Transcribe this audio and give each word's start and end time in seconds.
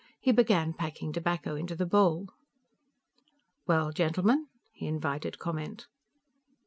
He 0.19 0.31
began 0.31 0.73
packing 0.73 1.13
tobacco 1.13 1.55
into 1.55 1.75
the 1.75 1.85
bowl. 1.85 2.25
"Well, 3.67 3.91
gentlemen?" 3.91 4.47
He 4.71 4.87
invited 4.87 5.37
comment. 5.37 5.85